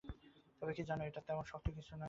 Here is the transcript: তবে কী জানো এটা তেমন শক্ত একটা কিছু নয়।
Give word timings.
তবে 0.61 0.71
কী 0.73 0.83
জানো 0.83 1.01
এটা 1.03 1.21
তেমন 1.27 1.43
শক্ত 1.43 1.65
একটা 1.65 1.77
কিছু 1.77 1.91
নয়। 1.91 1.99